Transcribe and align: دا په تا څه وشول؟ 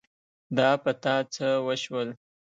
دا 0.57 0.69
په 0.83 0.91
تا 1.03 1.15
څه 1.33 1.47
وشول؟ 1.67 2.07